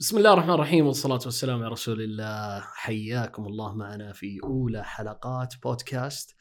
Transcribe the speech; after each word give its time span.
بسم 0.00 0.18
الله 0.18 0.32
الرحمن 0.32 0.54
الرحيم 0.54 0.86
والصلاة 0.86 1.20
والسلام 1.24 1.62
على 1.62 1.68
رسول 1.68 2.02
الله. 2.02 2.60
حياكم 2.60 3.46
الله 3.46 3.74
معنا 3.74 4.12
في 4.12 4.40
أولى 4.44 4.84
حلقات 4.84 5.54
بودكاست 5.62 6.36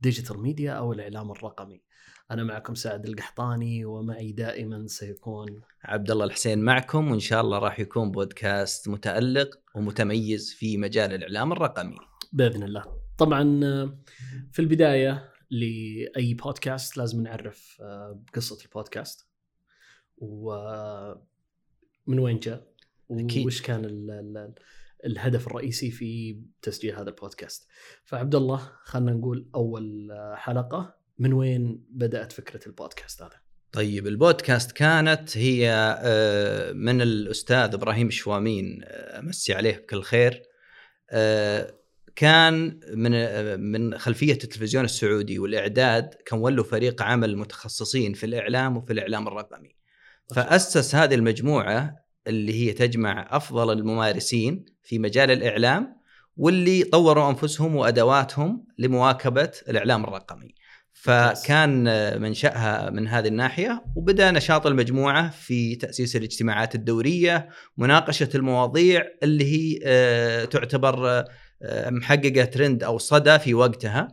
digital 0.00 0.40
media 0.40 0.72
أو 0.72 0.92
الإعلام 0.92 1.30
الرقمي. 1.30 1.82
أنا 2.30 2.44
معكم 2.44 2.74
سعد 2.74 3.06
القحطاني 3.06 3.84
ومعي 3.84 4.32
دائما 4.32 4.86
سيكون 4.86 5.60
عبد 5.84 6.10
الله 6.10 6.24
الحسين 6.24 6.58
معكم 6.58 7.10
وإن 7.10 7.20
شاء 7.20 7.40
الله 7.40 7.58
راح 7.58 7.80
يكون 7.80 8.10
بودكاست 8.10 8.88
متألق 8.88 9.50
ومتميز 9.74 10.54
في 10.54 10.76
مجال 10.76 11.12
الإعلام 11.12 11.52
الرقمي. 11.52 11.96
بإذن 12.32 12.62
الله. 12.62 12.84
طبعا 13.18 13.60
في 14.52 14.58
البداية 14.58 15.32
لأي 15.50 16.34
بودكاست 16.34 16.96
لازم 16.96 17.22
نعرف 17.22 17.78
آه، 17.80 18.22
بقصة 18.26 18.64
البودكاست 18.64 19.28
ومن 20.18 21.18
وين 22.18 22.38
جاء. 22.38 22.75
أكيد. 23.10 23.46
وش 23.46 23.62
كان 23.62 23.84
ال 23.84 24.10
ال 24.10 24.54
الهدف 25.04 25.46
الرئيسي 25.46 25.90
في 25.90 26.40
تسجيل 26.62 26.94
هذا 26.94 27.10
البودكاست 27.10 27.68
فعبد 28.04 28.34
الله 28.34 28.72
خلينا 28.84 29.12
نقول 29.12 29.48
أول 29.54 30.10
آه، 30.10 30.34
حلقة 30.34 30.96
من 31.18 31.32
وين 31.32 31.84
بدأت 31.90 32.32
فكرة 32.32 32.66
البودكاست 32.66 33.22
هذا 33.22 33.40
طيب 33.72 34.06
البودكاست 34.06 34.72
كانت 34.72 35.38
هي 35.38 35.70
آه، 36.02 36.72
من 36.72 37.02
الأستاذ 37.02 37.74
إبراهيم 37.74 38.06
الشوامين 38.06 38.80
آه، 38.84 39.18
امسي 39.18 39.54
عليه 39.54 39.76
بكل 39.76 40.02
خير. 40.02 40.42
آه، 41.10 41.74
كان 42.16 42.80
من 42.94 43.14
آه، 43.14 43.56
من 43.56 43.98
خلفية 43.98 44.32
التلفزيون 44.32 44.84
السعودي 44.84 45.38
والإعداد 45.38 46.14
كان 46.26 46.38
ولوا 46.38 46.64
فريق 46.64 47.02
عمل 47.02 47.36
متخصصين 47.36 48.12
في 48.12 48.26
الإعلام 48.26 48.76
وفي 48.76 48.92
الإعلام 48.92 49.28
الرقمي. 49.28 49.76
فأسس 50.34 50.94
هذه 50.94 51.14
المجموعة 51.14 52.05
اللي 52.26 52.54
هي 52.54 52.72
تجمع 52.72 53.28
أفضل 53.30 53.72
الممارسين 53.72 54.64
في 54.82 54.98
مجال 54.98 55.30
الإعلام 55.30 55.96
واللي 56.36 56.84
طوروا 56.84 57.30
أنفسهم 57.30 57.76
وأدواتهم 57.76 58.64
لمواكبة 58.78 59.50
الإعلام 59.68 60.04
الرقمي. 60.04 60.54
فكان 60.92 61.84
منشأها 62.22 62.90
من 62.90 63.08
هذه 63.08 63.28
الناحية 63.28 63.84
وبدأ 63.96 64.30
نشاط 64.30 64.66
المجموعة 64.66 65.30
في 65.30 65.76
تأسيس 65.76 66.16
الاجتماعات 66.16 66.74
الدورية، 66.74 67.48
مناقشة 67.76 68.28
المواضيع 68.34 69.04
اللي 69.22 69.44
هي 69.44 69.80
آه، 69.84 70.44
تعتبر 70.44 71.08
آه، 71.62 71.90
محققة 71.90 72.44
ترند 72.44 72.84
أو 72.84 72.98
صدى 72.98 73.38
في 73.38 73.54
وقتها. 73.54 74.08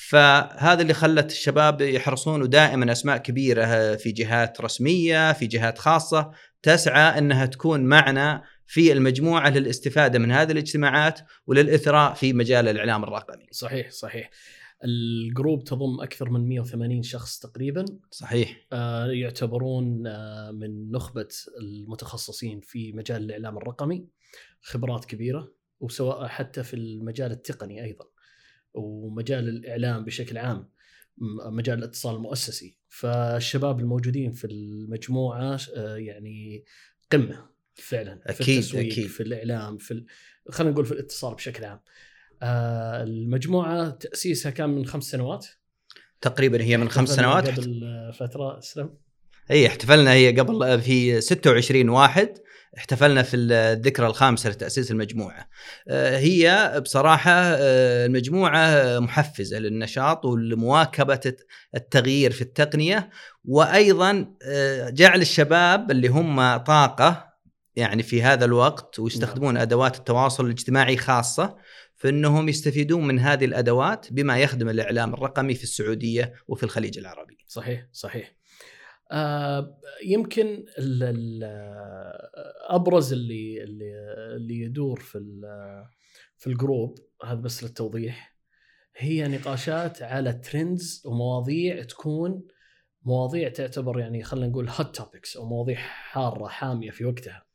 فهذا 0.00 0.82
اللي 0.82 0.94
خلت 0.94 1.30
الشباب 1.30 1.80
يحرصون 1.80 2.48
دائما 2.48 2.92
أسماء 2.92 3.16
كبيرة 3.16 3.96
في 3.96 4.12
جهات 4.12 4.60
رسمية، 4.60 5.32
في 5.32 5.46
جهات 5.46 5.78
خاصة 5.78 6.30
تسعى 6.62 7.18
إنها 7.18 7.46
تكون 7.46 7.84
معنا 7.84 8.42
في 8.66 8.92
المجموعة 8.92 9.50
للاستفادة 9.50 10.18
من 10.18 10.32
هذه 10.32 10.52
الاجتماعات 10.52 11.20
وللإثراء 11.46 12.14
في 12.14 12.32
مجال 12.32 12.68
الإعلام 12.68 13.04
الرقمي. 13.04 13.46
صحيح 13.50 13.90
صحيح. 13.90 14.30
الجروب 14.84 15.64
تضم 15.64 16.00
أكثر 16.00 16.30
من 16.30 16.48
180 16.48 17.02
شخص 17.02 17.38
تقريبا. 17.38 17.84
صحيح. 18.10 18.66
آه، 18.72 19.06
يعتبرون 19.06 20.06
آه، 20.06 20.50
من 20.50 20.90
نخبة 20.90 21.28
المتخصصين 21.60 22.60
في 22.60 22.92
مجال 22.92 23.22
الإعلام 23.24 23.56
الرقمي 23.56 24.06
خبرات 24.62 25.04
كبيرة 25.04 25.52
وسواء 25.80 26.26
حتى 26.26 26.62
في 26.62 26.74
المجال 26.74 27.32
التقني 27.32 27.84
أيضا. 27.84 28.04
ومجال 28.78 29.48
الإعلام 29.48 30.04
بشكل 30.04 30.38
عام 30.38 30.68
مجال 31.50 31.78
الاتصال 31.78 32.14
المؤسسي. 32.14 32.78
فالشباب 32.88 33.80
الموجودين 33.80 34.32
في 34.32 34.46
المجموعة 34.46 35.60
آه، 35.76 35.96
يعني 35.96 36.64
قمة 37.12 37.48
فعلا 37.74 38.20
في 38.26 38.42
أكيد، 38.42 38.56
التسويق 38.56 38.92
أكيد. 38.92 39.06
في 39.06 39.22
الإعلام 39.22 39.78
في 39.78 39.90
ال... 39.90 40.06
خلينا 40.50 40.72
نقول 40.72 40.86
في 40.86 40.92
الاتصال 40.92 41.34
بشكل 41.34 41.64
عام. 41.64 41.80
آه، 42.42 43.02
المجموعة 43.02 43.90
تأسيسها 43.90 44.50
كان 44.50 44.70
من 44.70 44.86
خمس 44.86 45.04
سنوات. 45.04 45.46
تقريبا 46.20 46.62
هي 46.62 46.76
من 46.76 46.88
خمس 46.88 47.08
سنوات. 47.08 47.48
قبل 47.48 48.10
فترة 48.14 48.58
اسلم 48.58 48.94
اي 49.50 49.66
احتفلنا 49.66 50.12
هي 50.12 50.40
قبل 50.40 50.80
في 50.80 51.20
26 51.20 51.88
واحد. 51.88 52.38
احتفلنا 52.76 53.22
في 53.22 53.36
الذكرى 53.36 54.06
الخامسة 54.06 54.50
لتأسيس 54.50 54.90
المجموعة. 54.90 55.48
آه، 55.88 56.18
هي 56.18 56.72
بصراحة 56.84 57.30
آه، 57.32 58.06
المجموعة 58.06 58.98
محفزة 58.98 59.58
للنشاط 59.58 60.24
ولمواكبة 60.24 61.32
التغيير 61.74 62.30
في 62.30 62.42
التقنية 62.42 63.10
وأيضا 63.44 64.34
آه، 64.42 64.90
جعل 64.90 65.20
الشباب 65.20 65.90
اللي 65.90 66.08
هم 66.08 66.56
طاقة 66.56 67.28
يعني 67.76 68.02
في 68.02 68.22
هذا 68.22 68.44
الوقت 68.44 68.98
ويستخدمون 68.98 69.56
أدوات 69.56 69.96
التواصل 69.96 70.46
الاجتماعي 70.46 70.96
خاصة 70.96 71.56
فإنهم 71.96 72.48
يستفيدون 72.48 73.06
من 73.06 73.18
هذه 73.18 73.44
الأدوات 73.44 74.06
بما 74.10 74.38
يخدم 74.38 74.68
الإعلام 74.68 75.14
الرقمي 75.14 75.54
في 75.54 75.62
السعودية 75.62 76.34
وفي 76.48 76.62
الخليج 76.62 76.98
العربي. 76.98 77.38
صحيح 77.46 77.86
صحيح 77.92 78.37
يمكن 80.04 80.64
ال 80.78 81.02
ال 81.02 81.44
أبرز 82.68 83.12
اللي 83.12 83.62
اللي 83.62 84.14
اللي 84.36 84.60
يدور 84.60 85.00
في 85.00 85.18
في 86.36 86.46
الجروب 86.46 86.98
هذا 87.24 87.40
بس 87.40 87.64
للتوضيح 87.64 88.38
هي 88.96 89.28
نقاشات 89.28 90.02
على 90.02 90.32
trends 90.32 91.02
ومواضيع 91.06 91.82
تكون 91.82 92.46
مواضيع 93.02 93.48
تعتبر 93.48 93.98
يعني 94.00 94.22
خلينا 94.22 94.46
نقول 94.46 94.68
hot 94.68 94.96
topics 94.96 95.36
أو 95.36 95.46
مواضيع 95.46 95.76
حارة 95.76 96.48
حامية 96.48 96.90
في 96.90 97.04
وقتها. 97.04 97.46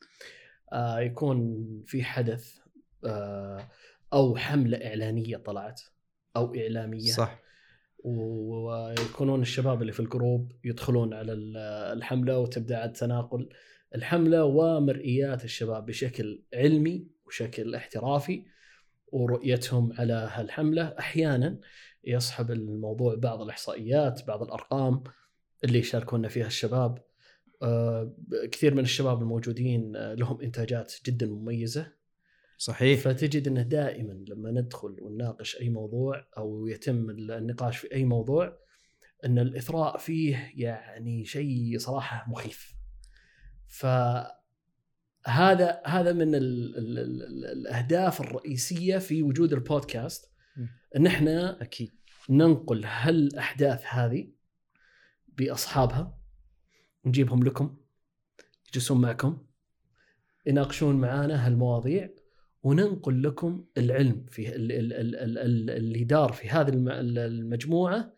آه 0.74 1.00
يكون 1.00 1.66
في 1.86 2.04
حدث 2.04 2.58
آه 3.06 3.68
أو 4.14 4.38
حملة 4.38 4.78
إعلانية 4.78 5.38
طلعت 5.38 5.82
أو 6.36 6.56
إعلامية. 6.56 7.12
صح. 7.12 7.43
ويكونون 8.04 9.42
الشباب 9.42 9.82
اللي 9.82 9.92
في 9.94 10.00
ال 10.00 10.08
group 10.08 10.52
يدخلون 10.64 11.14
على 11.14 11.32
ال- 11.34 11.58
الحملة 11.98 12.40
وتبدأ 12.40 12.78
عاد 12.78 12.94
تناقل 12.94 13.50
الحملة 13.96 14.44
ومرئيات 14.46 15.44
الشباب 15.46 15.86
بشكل 15.86 16.44
علمي 16.54 17.08
وشكل 17.26 17.76
احترافي 17.76 18.46
ورؤيتهم 19.08 19.94
على 20.00 20.30
هالحملة. 20.34 20.96
أحيانا 21.00 21.60
يصحب 22.04 22.52
الموضوع 22.52 23.16
بعض 23.16 23.42
الإحصائيات 23.42 24.28
بعض 24.28 24.44
الأرقام 24.44 25.04
اللي 25.64 25.80
يشاركونا 25.80 26.28
فيها 26.28 26.48
الشباب. 26.48 27.04
آه، 27.62 28.14
كثير 28.52 28.74
من 28.74 28.84
الشباب 28.84 29.22
الموجودين 29.22 29.96
آه، 29.96 30.14
لهم 30.14 30.42
إنتاجات 30.42 30.94
جدا 31.06 31.26
مميزة. 31.26 32.03
صحيح 32.58 33.00
فتجد 33.00 33.48
إنه 33.48 33.62
دائما 33.62 34.14
لما 34.28 34.52
ندخل 34.52 34.98
ونناقش 35.02 35.62
أي 35.62 35.70
موضوع 35.70 36.28
أو 36.38 36.68
يتم 36.68 37.10
النقاش 37.10 37.78
في 37.78 37.94
أي 37.94 38.06
موضوع 38.06 38.58
إن 39.26 39.40
الإثراء 39.40 39.98
فيه 39.98 40.52
يعني 40.56 41.26
شيء 41.26 41.78
صراحة 41.78 42.30
مخيف. 42.30 42.76
فهذا 43.68 44.32
هذا 45.86 46.14
من 46.14 46.36
ال 46.36 46.78
ال 46.78 47.00
ال 47.00 47.46
الأهداف 47.46 48.22
الرئيسية 48.22 48.98
في 48.98 49.24
وجود 49.24 49.54
البودكاست. 49.54 50.34
ان 50.96 51.08
إحنا 51.08 51.62
أكيد 51.62 51.92
ننقل 52.30 52.86
هالأحداث 52.86 53.84
هذه 53.86 54.32
بأصحابها 55.28 56.18
نجيبهم 57.06 57.44
لكم 57.44 57.78
يجلسون 58.70 59.02
معكم 59.02 59.46
يناقشون 60.46 60.96
معانا 60.96 61.48
هالمواضيع 61.48 62.10
وننقل 62.64 63.24
لكم 63.24 63.64
العلم 63.78 64.26
في 64.30 64.56
ال- 64.56 64.72
ال- 64.72 64.94
ال- 64.94 65.16
ال- 65.16 65.38
ال- 65.38 65.70
اللي 65.70 66.04
دار 66.04 66.32
في 66.32 66.50
هذه 66.50 66.70
الم- 66.70 66.90
ال- 66.90 67.18
المجموعة 67.20 68.14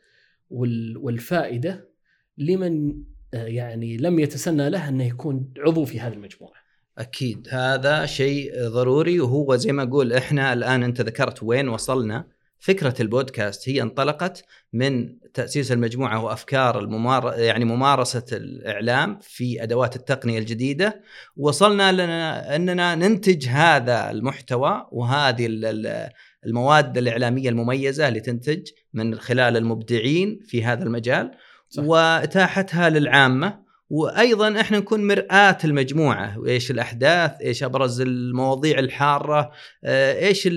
وال- 0.50 0.98
والفائدة 0.98 1.90
لمن 2.38 2.94
آه، 3.34 3.46
يعني 3.46 3.98
لم 3.98 4.20
يتسنى 4.20 4.70
له 4.70 4.90
أنه 4.90 5.08
يكون 5.08 5.54
عضو 5.58 5.86
في 5.86 6.00
هذه 6.00 6.14
المجموعة. 6.14 6.54
أكيد 6.98 7.48
هذا 7.52 8.06
شيء 8.06 8.68
ضروري 8.68 9.20
وهو 9.20 9.56
زي 9.56 9.72
ما 9.72 9.84
أقول 9.84 10.14
إحنا 10.14 10.54
الآن 10.54 10.84
أنت 10.84 11.02
ذكرت 11.02 11.44
وين 11.44 11.70
وصلنا 11.70 12.28
فكرة 12.66 12.94
البودكاست 13.00 13.70
هي 13.70 13.82
انطلقت 13.82 14.46
من 14.74 15.20
تأسيس 15.34 15.72
المجموعة 15.72 16.24
وأفكار 16.24 16.80
الممار 16.80 17.34
يعني 17.38 17.66
ممارسة 17.66 18.26
الإعلام 18.32 19.20
في 19.22 19.64
أدوات 19.64 19.96
التقنية 19.96 20.40
الجديدة. 20.40 21.02
وصلنا 21.38 21.92
لنا 21.92 22.56
أننا 22.56 22.96
ننتج 22.96 23.48
هذا 23.48 24.12
المحتوى 24.12 24.88
وهذه 24.92 25.46
ال- 25.46 25.66
ال- 25.66 26.10
المواد 26.46 26.98
الإعلامية 26.98 27.50
المميزة 27.50 28.08
اللي 28.08 28.20
تنتج 28.20 28.68
من 28.94 29.20
خلال 29.20 29.58
المبدعين 29.58 30.40
في 30.48 30.64
هذا 30.64 30.84
المجال. 30.84 31.32
صح. 31.70 31.84
وإتاحتها 31.84 32.90
للعامة. 32.90 33.66
وأيضا 33.90 34.62
إحنا 34.62 34.78
نكون 34.80 35.08
مرآة 35.08 35.58
المجموعة. 35.64 36.40
وايش 36.40 36.72
الأحداث؟ 36.72 37.32
إيش 37.42 37.64
أبرز 37.64 38.02
المواضيع 38.02 38.80
الحارة؟ 38.80 39.52
إيش 39.86 40.50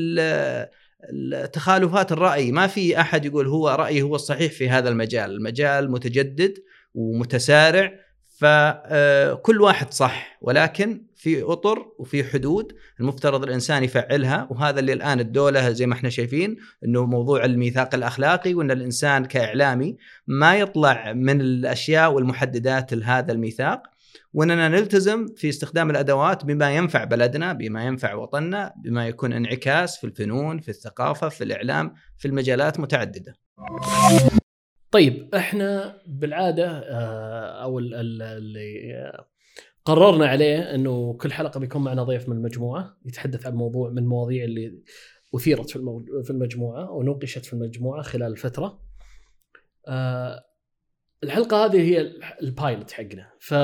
تخالفات 1.53 2.13
الرأي. 2.13 2.53
ما 2.53 2.67
في 2.67 3.01
أحد 3.01 3.25
يقول 3.25 3.47
هو 3.47 3.69
رايي 3.69 4.03
هو 4.03 4.15
الصحيح 4.15 4.53
في 4.53 4.69
هذا 4.69 4.89
المجال. 4.89 5.31
المجال 5.31 5.91
متجدد 5.91 6.55
ومتسارع 6.95 7.93
فكل 8.39 9.61
واحد 9.61 9.93
صح. 9.93 10.39
ولكن 10.41 11.07
في 11.17 11.43
أطر 11.43 11.87
وفي 11.99 12.25
حدود 12.25 12.73
المفترض 13.01 13.43
الإنسان 13.43 13.85
يفعلها. 13.85 14.49
وهذا 14.51 14.81
اللي 14.81 14.93
الآن 14.93 15.21
الدولة 15.21 15.71
زي 15.71 15.87
ما 15.87 15.95
إحنا 15.95 16.11
شايفين 16.11 16.57
إنه 16.85 17.07
موضوع 17.07 17.45
الميثاق 17.45 17.95
الأخلاقي 17.95 18.55
وإن 18.55 18.71
الإنسان 18.71 19.25
كإعلامي 19.25 19.97
ما 20.27 20.57
يطلع 20.57 21.13
من 21.13 21.41
الأشياء 21.41 22.13
والمحددات 22.13 22.95
لهذا 22.95 23.33
الميثاق. 23.33 23.83
وإننا 24.33 24.69
نلتزم 24.69 25.27
في 25.37 25.49
استخدام 25.49 25.91
الأدوات 25.91 26.45
بما 26.45 26.77
ينفع 26.77 27.05
بلدنا، 27.05 27.53
بما 27.53 27.85
ينفع 27.85 28.15
وطننا، 28.15 28.75
بما 28.85 29.09
يكون 29.09 29.33
انعكاس 29.33 29.99
في 29.99 30.05
الفنون، 30.05 30.61
في 30.61 30.69
الثقافة، 30.69 31.29
في 31.29 31.45
الإعلام، 31.45 31.95
في 32.19 32.29
المجالات 32.29 32.81
متعددة. 32.81 33.35
طيب 34.91 35.35
إحنا 35.35 35.99
بالعادة 36.07 36.67
آه، 36.69 37.63
أو 37.63 37.79
اللي 37.79 39.13
قررنا 39.85 40.27
عليه 40.27 40.75
إنه 40.75 41.15
كل 41.15 41.33
حلقة 41.33 41.61
بيكون 41.61 41.85
معنا 41.85 42.03
ضيف 42.03 42.29
من 42.29 42.37
المجموعة 42.37 42.97
يتحدث 43.07 43.47
عن 43.47 43.55
موضوع 43.55 43.91
من 43.91 43.99
المواضيع 43.99 44.45
اللي 44.45 44.83
أثيرت 45.35 45.71
في 45.71 45.79
في 46.25 46.31
المجموعة 46.31 46.91
ونوقشت 46.91 47.45
في 47.45 47.53
المجموعة 47.53 48.03
خلال 48.03 48.33
الفترة. 48.33 48.81
آه، 49.89 50.45
الحلقة 51.25 51.65
هذه 51.65 51.81
هي 51.81 52.13
البايلوت 52.43 52.91
حقنا 52.91 53.31
ف 53.41 53.55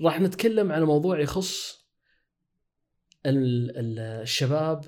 راح 0.00 0.20
نتكلم 0.20 0.72
عن 0.72 0.82
موضوع 0.82 1.20
يخص 1.20 1.86
الشباب 3.26 4.84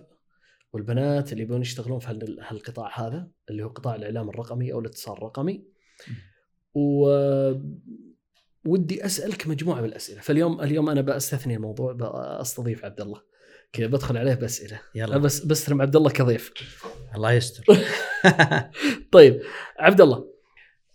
والبنات 0.72 1.32
اللي 1.32 1.42
يبون 1.42 1.60
يشتغلون 1.60 1.98
في 1.98 2.36
هالقطاع 2.42 3.00
هذا 3.00 3.30
اللي 3.50 3.62
هو 3.62 3.68
قطاع 3.68 3.94
الإعلام 3.94 4.28
الرقمي 4.28 4.72
أو 4.72 4.80
الاتصال 4.80 5.16
الرقمي. 5.16 5.64
ودي 8.66 9.06
أسألك 9.06 9.46
مجموعة 9.46 9.80
من 9.80 9.88
الأسئلة. 9.88 10.20
فاليوم 10.20 10.60
اليوم 10.60 10.90
أنا 10.90 11.00
بستثني 11.00 11.56
الموضوع 11.56 11.92
بستضيف 11.92 12.84
عبد 12.84 13.00
الله. 13.00 13.22
كذا 13.72 13.86
بدخل 13.86 14.16
عليه 14.16 14.34
بأسئلة. 14.34 14.80
يلا. 14.94 15.18
بس 15.18 15.44
بستلم 15.44 15.82
عبد 15.82 15.96
الله 15.96 16.10
كضيف. 16.10 16.52
الله 17.14 17.32
يستر. 17.32 17.64
طيب 19.12 19.40
عبد 19.78 20.00
الله 20.00 20.38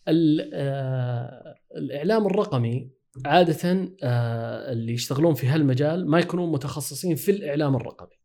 آه، 0.08 1.56
الإعلام 1.76 2.26
الرقمي 2.26 2.92
عادة 3.26 3.90
آه، 4.04 4.72
اللي 4.72 4.94
يشتغلون 4.94 5.34
في 5.34 5.48
هالمجال 5.48 6.10
ما 6.10 6.20
يكونون 6.20 6.52
متخصصين 6.52 7.16
في 7.16 7.32
الإعلام 7.32 7.76
الرقمي 7.76 8.18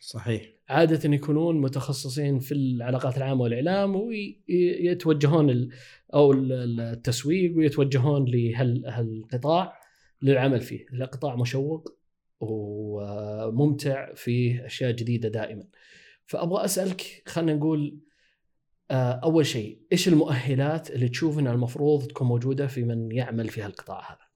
صحيح 0.00 0.42
عادة 0.68 1.14
يكونون 1.14 1.60
متخصصين 1.60 2.38
في 2.38 2.52
العلاقات 2.52 3.16
العامة 3.16 3.42
والإعلام 3.42 3.96
ويتوجهون 3.96 5.68
أو 6.14 6.32
التسويق 6.32 7.56
ويتوجهون 7.56 8.24
لهالقطاع 8.24 9.80
للعمل 10.22 10.60
فيه، 10.60 10.86
قطاع 11.12 11.36
مشوق 11.36 11.98
وممتع 12.40 14.14
فيه 14.14 14.66
أشياء 14.66 14.90
جديدة 14.90 15.28
دائما. 15.28 15.64
فأبغى 16.26 16.64
أسألك 16.64 17.22
خلينا 17.26 17.54
نقول 17.54 17.98
آه، 18.90 19.12
أول 19.12 19.46
شيء 19.46 19.80
إيش 19.92 20.08
المؤهلات 20.08 20.90
اللي 20.90 21.08
تشوف 21.08 21.38
انها 21.38 21.52
المفروض 21.52 22.06
تكون 22.06 22.28
موجودة 22.28 22.66
في 22.66 22.82
من 22.82 23.12
يعمل 23.12 23.48
في 23.48 23.62
هالقطاع 23.62 24.12
هذا؟ 24.12 24.27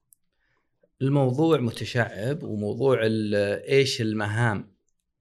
الموضوع 1.02 1.60
متشعب 1.60 2.43
وموضوع 2.43 3.00
إيش 3.69 4.00
المهام 4.00 4.72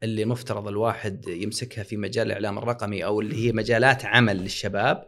اللي 0.03 0.25
مفترض 0.25 0.67
الواحد 0.67 1.27
يمسكها 1.27 1.83
في 1.83 1.97
مجال 1.97 2.27
الإعلام 2.27 2.57
الرقمي 2.57 3.05
أو 3.05 3.21
اللي 3.21 3.35
هي 3.47 3.51
مجالات 3.51 4.05
عمل 4.05 4.37
للشباب 4.37 5.07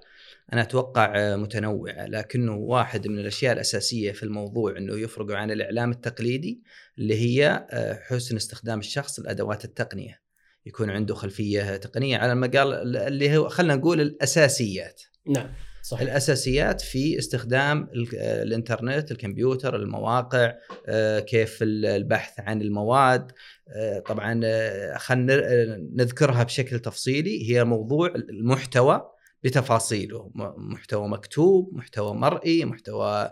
أنا 0.53 0.61
أتوقع 0.61 1.35
متنوعة. 1.35 2.05
لكنه 2.05 2.55
واحد 2.55 3.07
من 3.07 3.19
الأشياء 3.19 3.53
الأساسية 3.53 4.11
في 4.11 4.23
الموضوع 4.23 4.77
إنه 4.77 4.93
يفرق 4.93 5.31
عن 5.31 5.51
الإعلام 5.51 5.91
التقليدي 5.91 6.63
اللي 6.97 7.15
هي 7.15 7.67
آه، 7.69 7.99
حسن 8.03 8.35
استخدام 8.35 8.79
الشخص 8.79 9.19
لأدوات 9.19 9.65
التقنية. 9.65 10.21
يكون 10.65 10.89
عنده 10.89 11.15
خلفية 11.15 11.77
تقنية 11.77 12.17
على 12.17 12.31
المجال 12.31 12.97
اللي 12.97 13.37
هو 13.37 13.49
خلينا 13.49 13.75
نقول 13.75 14.01
الأساسيات. 14.01 15.01
نعم. 15.27 15.53
صحيح. 15.83 16.01
الأساسيات 16.01 16.81
في 16.81 17.19
استخدام 17.19 17.89
الإنترنت 18.13 19.11
الكمبيوتر 19.11 19.75
المواقع 19.75 20.53
آه، 20.87 21.19
كيف 21.19 21.59
البحث 21.61 22.39
عن 22.39 22.61
المواد 22.61 23.31
آه، 23.69 23.99
طبعا 23.99 24.41
آه، 24.43 24.97
خلينا 24.97 25.77
نذكرها 25.95 26.43
بشكل 26.43 26.79
تفصيلي 26.79 27.51
هي 27.51 27.63
موضوع 27.63 28.07
المحتوى 28.15 29.09
بتفاصيله 29.43 30.31
محتوى 30.57 31.07
مكتوب 31.07 31.69
محتوى 31.73 32.13
مرئي 32.13 32.65
محتوى 32.65 33.31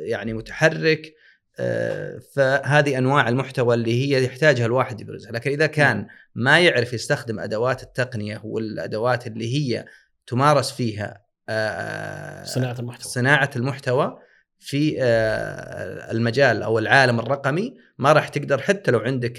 يعني 0.00 0.32
متحرك 0.32 1.14
فهذه 2.34 2.98
أنواع 2.98 3.28
المحتوى 3.28 3.74
اللي 3.74 3.92
هي 3.92 4.24
يحتاجها 4.24 4.66
الواحد 4.66 5.00
يبرزها 5.00 5.32
لكن 5.32 5.50
إذا 5.50 5.66
كان 5.66 5.96
نعم. 5.96 6.06
ما 6.34 6.60
يعرف 6.60 6.92
يستخدم 6.92 7.40
أدوات 7.40 7.82
التقنية 7.82 8.40
والأدوات 8.44 9.26
اللي 9.26 9.54
هي 9.54 9.84
تمارس 10.26 10.72
فيها 10.72 11.24
صناعة 12.44 12.76
المحتوى. 12.78 13.12
صناعة 13.12 13.50
المحتوى 13.56 14.18
في 14.58 15.02
المجال 16.10 16.62
أو 16.62 16.78
العالم 16.78 17.20
الرقمي. 17.20 17.74
ما 17.98 18.12
راح 18.12 18.28
تقدر 18.28 18.60
حتى 18.60 18.90
لو 18.90 18.98
عندك 18.98 19.36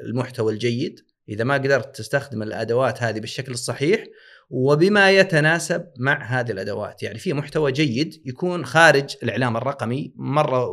المحتوى 0.00 0.52
الجيد 0.52 1.00
إذا 1.28 1.44
ما 1.44 1.54
قدرت 1.54 1.96
تستخدم 1.96 2.42
الأدوات 2.42 3.02
هذه 3.02 3.20
بالشكل 3.20 3.52
الصحيح 3.52 4.04
وبما 4.50 5.10
يتناسب 5.10 5.84
مع 5.98 6.24
هذه 6.24 6.50
الأدوات، 6.50 7.02
يعني 7.02 7.18
في 7.18 7.32
محتوى 7.32 7.72
جيد 7.72 8.22
يكون 8.24 8.64
خارج 8.64 9.16
الإعلام 9.22 9.56
الرقمي 9.56 10.12
مره 10.16 10.66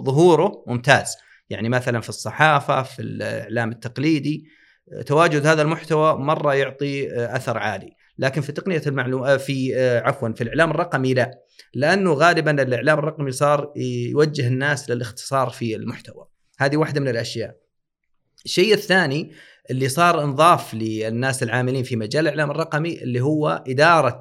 ظهوره 0.00 0.64
ممتاز، 0.66 1.16
يعني 1.50 1.68
مثلا 1.68 2.00
في 2.00 2.08
الصحافة 2.08 2.82
في 2.82 3.02
الإعلام 3.02 3.70
التقليدي 3.70 4.44
تواجد 5.06 5.46
هذا 5.46 5.62
المحتوى 5.62 6.14
مرة 6.14 6.54
يعطي 6.54 7.08
أثر 7.36 7.58
عالي، 7.58 7.96
لكن 8.20 8.40
في 8.40 8.52
تقنية 8.52 8.82
المعلومات 8.86 9.28
آه، 9.28 9.36
في 9.36 9.76
آه، 9.76 10.00
عفوا 10.00 10.28
في 10.28 10.40
الإعلام 10.40 10.70
الرقمي 10.70 11.14
لا. 11.14 11.30
لأنه 11.74 12.12
غالبا 12.12 12.62
الإعلام 12.62 12.98
الرقمي 12.98 13.32
صار 13.32 13.72
يوجه 13.76 14.46
الناس 14.46 14.90
للاختصار 14.90 15.50
في 15.50 15.76
المحتوى. 15.76 16.26
هذه 16.58 16.76
واحدة 16.76 17.00
من 17.00 17.08
الأشياء. 17.08 17.56
الشيء 18.44 18.74
الثاني 18.74 19.32
اللي 19.70 19.88
صار 19.88 20.24
انضاف 20.24 20.74
للناس 20.74 21.42
العاملين 21.42 21.82
في 21.82 21.96
مجال 21.96 22.22
الإعلام 22.22 22.50
الرقمي 22.50 23.02
اللي 23.02 23.20
هو 23.20 23.64
إدارة 23.68 24.20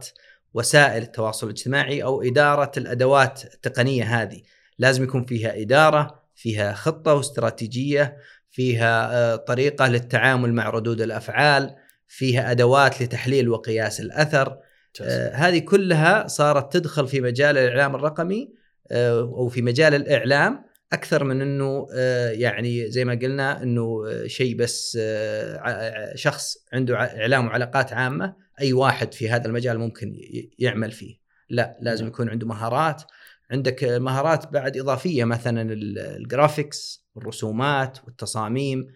وسائل 0.53 1.01
التواصل 1.01 1.47
الاجتماعي 1.47 2.03
أو 2.03 2.21
إدارة 2.21 2.71
الأدوات 2.77 3.41
التقنية 3.53 4.21
هذه. 4.21 4.41
لازم 4.77 5.03
يكون 5.03 5.25
فيها 5.25 5.61
إدارة 5.61 6.19
فيها 6.35 6.73
خطة 6.73 7.13
واستراتيجية 7.13 8.17
فيها 8.51 9.11
آه، 9.13 9.35
طريقة 9.35 9.87
للتعامل 9.87 10.53
مع 10.53 10.69
ردود 10.69 11.01
الأفعال. 11.01 11.75
فيها 12.09 12.51
أدوات 12.51 13.01
لتحليل 13.01 13.49
وقياس 13.49 13.99
الأثر. 13.99 14.57
آه 15.01 15.33
هذه 15.33 15.59
كلها 15.59 16.27
صارت 16.27 16.73
تدخل 16.73 17.07
في 17.07 17.21
مجال 17.21 17.57
الإعلام 17.57 17.95
الرقمي 17.95 18.53
آه 18.91 19.19
أو 19.19 19.47
في 19.47 19.61
مجال 19.61 19.95
الإعلام 19.95 20.65
أكثر 20.93 21.23
من 21.23 21.41
إنه 21.41 21.87
آه 21.93 22.29
يعني 22.29 22.91
زي 22.91 23.05
ما 23.05 23.13
قلنا 23.13 23.63
إنه 23.63 24.03
آه، 24.07 24.27
شيء 24.27 24.55
بس 24.55 24.97
آه 25.01 26.15
شخص 26.15 26.57
عنده 26.73 26.95
إعلام 26.95 27.47
وعلاقات 27.47 27.93
عامة 27.93 28.35
أي 28.61 28.73
واحد 28.73 29.13
في 29.13 29.29
هذا 29.29 29.47
المجال 29.47 29.79
ممكن 29.79 30.15
يعمل 30.59 30.91
فيه. 30.91 31.19
لا 31.49 31.77
لازم 31.81 32.03
نعم. 32.03 32.13
يكون 32.13 32.29
عنده 32.29 32.47
مهارات. 32.47 33.03
عندك 33.51 33.83
مهارات 33.83 34.47
بعد 34.47 34.77
إضافية 34.77 35.23
مثلا 35.23 35.73
الجرافيكس 35.73 37.05
والرسومات 37.15 37.97
والتصاميم. 38.05 38.87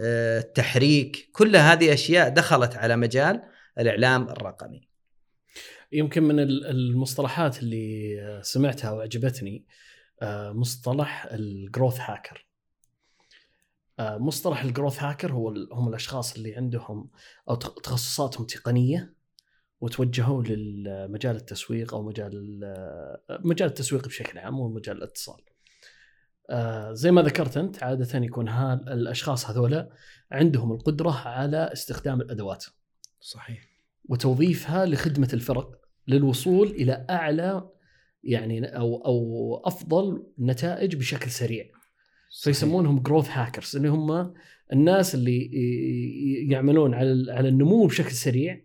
التحريك 0.00 1.30
كل 1.32 1.56
هذه 1.56 1.92
أشياء 1.92 2.28
دخلت 2.28 2.76
على 2.76 2.96
مجال 2.96 3.42
الإعلام 3.78 4.28
الرقمي 4.28 4.88
يمكن 5.92 6.22
من 6.22 6.40
المصطلحات 6.40 7.58
اللي 7.58 8.40
سمعتها 8.42 8.90
وعجبتني 8.90 9.64
آه، 10.22 10.52
مصطلح 10.52 11.26
الجروث 11.30 12.00
هاكر 12.00 12.46
آه، 13.98 14.18
مصطلح 14.18 14.62
الجروث 14.62 15.02
هاكر 15.02 15.32
هو 15.32 15.48
هم 15.72 15.88
الأشخاص 15.88 16.36
اللي 16.36 16.56
عندهم 16.56 17.10
أو 17.48 17.54
تخصصاتهم 17.54 18.46
تقنية 18.46 19.14
وتوجهوا 19.80 20.42
للمجال 20.42 21.36
التسويق 21.36 21.94
أو 21.94 22.02
مجال 22.02 22.60
مجال 23.30 23.68
التسويق 23.68 24.06
بشكل 24.06 24.38
عام 24.38 24.60
ومجال 24.60 24.96
الاتصال. 24.96 25.40
آه 26.50 26.92
زي 26.92 27.10
ما 27.10 27.22
ذكرت 27.22 27.56
أنت 27.56 27.82
عادة 27.82 28.18
يكون 28.18 28.48
هال 28.48 28.88
الأشخاص 28.88 29.50
هذولا 29.50 29.90
عندهم 30.32 30.72
القدرة 30.72 31.10
على 31.10 31.70
استخدام 31.72 32.20
الأدوات 32.20 32.64
صحيح 33.20 33.68
وتوظيفها 34.08 34.86
لخدمة 34.86 35.28
الفرق 35.32 35.78
للوصول 36.08 36.66
إلى 36.66 37.06
أعلى 37.10 37.70
يعني 38.24 38.66
أو 38.66 39.04
أو 39.04 39.62
أفضل 39.64 40.26
نتائج 40.38 40.96
بشكل 40.96 41.30
سريع 41.30 41.64
صحيح. 42.30 42.44
فيسمونهم 42.44 43.02
جروث 43.02 43.28
هاكرز 43.30 43.76
اللي 43.76 43.88
هم 43.88 44.34
الناس 44.72 45.14
اللي 45.14 45.50
يعملون 46.50 46.94
على 46.94 47.32
على 47.32 47.48
النمو 47.48 47.86
بشكل 47.86 48.12
سريع 48.12 48.60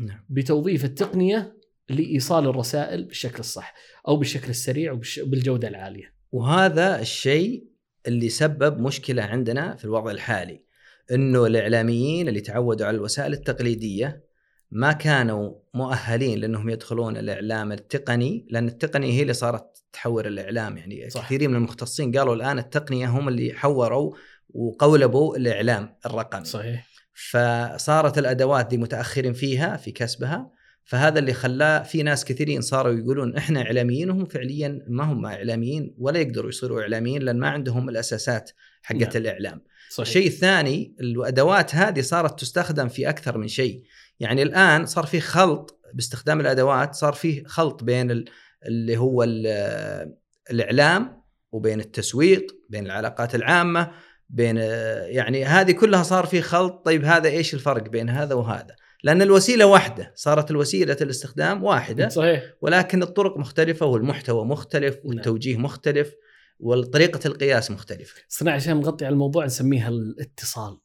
نعم. 0.00 0.24
بتوظيف 0.28 0.84
التقنية 0.84 1.56
لإيصال 1.88 2.46
الرسائل 2.46 3.04
بالشكل 3.04 3.38
الصح 3.38 3.74
أو 4.08 4.16
بالشكل 4.16 4.50
السريع 4.50 4.92
وبالجوده 4.92 5.68
العالية. 5.68 6.17
وهذا 6.32 7.00
الشيء 7.00 7.68
اللي 8.06 8.28
سبب 8.28 8.80
مشكلة 8.80 9.22
عندنا 9.22 9.76
في 9.76 9.84
الوضع 9.84 10.10
الحالي 10.10 10.62
إنه 11.12 11.46
الإعلاميين 11.46 12.28
اللي 12.28 12.40
تعودوا 12.40 12.86
على 12.86 12.96
الوسائل 12.96 13.32
التقليدية 13.32 14.28
ما 14.70 14.92
كانوا 14.92 15.54
مؤهلين 15.74 16.38
لأنهم 16.38 16.70
يدخلون 16.70 17.16
الإعلام 17.16 17.72
التقني 17.72 18.46
لأن 18.50 18.68
التقنيه 18.68 19.12
هي 19.12 19.22
اللي 19.22 19.32
صارت 19.32 19.84
تحور 19.92 20.26
الإعلام. 20.26 20.76
يعني 20.76 21.10
صح. 21.10 21.24
كثير 21.26 21.48
من 21.48 21.54
المختصين 21.56 22.16
قالوا 22.18 22.34
الآن 22.34 22.58
التقنية 22.58 23.06
هم 23.08 23.28
اللي 23.28 23.52
حوروا 23.52 24.14
وقولبوا 24.50 25.36
الإعلام 25.36 25.96
الرقمي. 26.06 26.44
صحيح. 26.44 26.86
فصارت 27.14 28.18
الأدوات 28.18 28.66
دي 28.66 28.76
متأخرين 28.76 29.32
فيها 29.32 29.76
في 29.76 29.90
كسبها 29.90 30.50
فهذا 30.88 31.18
اللي 31.18 31.32
خلاه 31.32 31.82
في 31.82 32.02
ناس 32.02 32.24
كثيرين 32.24 32.60
صاروا 32.60 32.92
يقولون 32.92 33.36
إحنا 33.36 33.62
اعلاميين 33.62 34.10
وهم 34.10 34.24
فعليا 34.24 34.84
ما 34.88 35.04
هم 35.04 35.26
إعلاميين 35.26 35.94
ولا 35.98 36.20
يقدروا 36.20 36.48
يصيروا 36.48 36.82
إعلاميين 36.82 37.22
لأن 37.22 37.38
ما 37.38 37.48
عندهم 37.48 37.88
الأساسات 37.88 38.50
حقت 38.82 39.00
نعم. 39.00 39.10
الإعلام. 39.16 39.60
صحيح. 39.90 40.08
الشيء 40.08 40.26
الثاني 40.26 40.96
الأدوات 41.00 41.74
هذه 41.74 42.00
صارت 42.00 42.40
تستخدم 42.40 42.88
في 42.88 43.08
أكثر 43.08 43.38
من 43.38 43.48
شيء، 43.48 43.82
يعني 44.20 44.42
الآن 44.42 44.86
صار 44.86 45.06
في 45.06 45.20
خلط 45.20 45.80
باستخدام 45.94 46.40
الأدوات 46.40 46.94
صار 46.94 47.12
في 47.12 47.44
خلط 47.44 47.84
بين 47.84 48.24
اللي 48.66 48.96
هو 48.96 49.26
الإعلام 50.50 51.22
وبين 51.52 51.80
التسويق، 51.80 52.46
بين 52.68 52.86
العلاقات 52.86 53.34
العامة، 53.34 53.90
بين 54.28 54.56
يعني 55.06 55.44
هذه 55.44 55.72
كلها 55.72 56.02
صار 56.02 56.26
في 56.26 56.42
خلط، 56.42 56.82
طيب 56.84 57.04
هذا 57.04 57.28
إيش 57.28 57.54
الفرق 57.54 57.88
بين 57.88 58.08
هذا 58.10 58.34
وهذا؟ 58.34 58.76
لأن 59.02 59.22
الوسيلة 59.22 59.66
واحدة 59.66 60.12
صارت 60.14 60.50
الوسيلة 60.50 60.96
الاستخدام 61.00 61.64
واحدة 61.64 62.08
صحيح 62.08 62.42
ولكن 62.60 63.02
الطرق 63.02 63.36
مختلفة 63.38 63.86
والمحتوى 63.86 64.44
مختلف 64.44 64.94
نعم. 64.94 65.04
والتوجيه. 65.04 65.56
مختلف 65.56 66.14
وطريقه 66.60 67.20
القياس 67.26 67.70
مختلفة 67.70 68.22
صنع 68.28 68.52
عشان 68.52 68.76
نغطي 68.76 69.04
على 69.04 69.12
الموضوع 69.12 69.44
نسميها 69.44 69.88
الاتصال 69.88 70.78